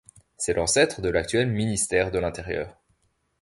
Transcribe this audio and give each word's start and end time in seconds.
C'est 0.35 0.55
l'ancêtre 0.55 0.99
de 1.03 1.09
l'actuel 1.09 1.45
Ministère 1.47 2.09
de 2.09 2.17
l'Intérieur. 2.17 2.75